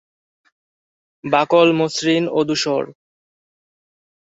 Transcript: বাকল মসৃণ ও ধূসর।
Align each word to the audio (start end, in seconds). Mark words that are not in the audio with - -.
বাকল 1.23 1.67
মসৃণ 1.79 2.23
ও 2.29 2.39
ধূসর। 2.47 2.83